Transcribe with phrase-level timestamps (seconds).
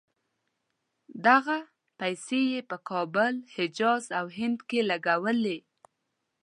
[1.27, 1.57] دغه
[1.99, 5.57] پیسې یې په کابل، حجاز او هند کې لګولې.